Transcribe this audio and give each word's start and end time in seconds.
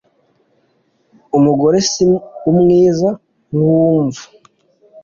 Umugore 1.37 1.77
si 1.91 2.05
umwiza 2.49 3.09
nk’uwumva. 3.51 4.23